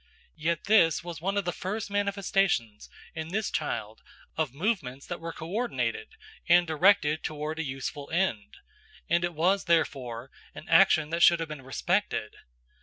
[0.35, 4.01] Yet this was one of the first manifestations, in this child,
[4.35, 6.15] of movements that were co ordinated
[6.49, 8.57] and directed toward a useful end,
[9.07, 12.35] and it was therefore an action that should have been respected.